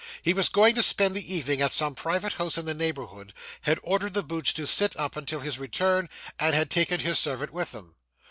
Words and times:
He 0.23 0.33
was 0.33 0.49
going 0.49 0.73
to 0.73 0.81
spend 0.81 1.15
the 1.15 1.31
evening 1.31 1.61
at 1.61 1.71
some 1.71 1.93
private 1.93 2.33
house 2.33 2.57
in 2.57 2.65
the 2.65 2.73
neighbourhood, 2.73 3.35
had 3.61 3.77
ordered 3.83 4.15
the 4.15 4.23
boots 4.23 4.51
to 4.53 4.65
sit 4.65 4.97
up 4.97 5.15
until 5.15 5.41
his 5.41 5.59
return, 5.59 6.09
and 6.39 6.55
had 6.55 6.71
taken 6.71 7.01
his 7.01 7.19
servant 7.19 7.53
with 7.53 7.71
him. 7.71 7.93